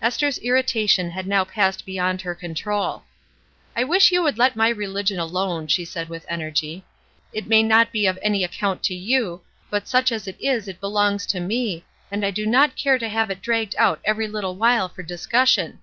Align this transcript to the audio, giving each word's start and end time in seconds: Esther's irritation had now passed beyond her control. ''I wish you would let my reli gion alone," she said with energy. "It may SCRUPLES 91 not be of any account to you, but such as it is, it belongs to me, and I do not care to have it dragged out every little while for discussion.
Esther's 0.00 0.38
irritation 0.38 1.10
had 1.10 1.26
now 1.26 1.42
passed 1.44 1.84
beyond 1.84 2.20
her 2.22 2.36
control. 2.36 3.02
''I 3.76 3.82
wish 3.82 4.12
you 4.12 4.22
would 4.22 4.38
let 4.38 4.54
my 4.54 4.72
reli 4.72 5.02
gion 5.02 5.18
alone," 5.18 5.66
she 5.66 5.84
said 5.84 6.08
with 6.08 6.24
energy. 6.28 6.84
"It 7.32 7.48
may 7.48 7.62
SCRUPLES 7.62 7.68
91 7.68 7.68
not 7.70 7.92
be 7.92 8.06
of 8.06 8.18
any 8.22 8.44
account 8.44 8.84
to 8.84 8.94
you, 8.94 9.40
but 9.68 9.88
such 9.88 10.12
as 10.12 10.28
it 10.28 10.40
is, 10.40 10.68
it 10.68 10.80
belongs 10.80 11.26
to 11.26 11.40
me, 11.40 11.84
and 12.12 12.24
I 12.24 12.30
do 12.30 12.46
not 12.46 12.76
care 12.76 12.96
to 12.96 13.08
have 13.08 13.28
it 13.28 13.42
dragged 13.42 13.74
out 13.76 13.98
every 14.04 14.28
little 14.28 14.54
while 14.54 14.88
for 14.88 15.02
discussion. 15.02 15.80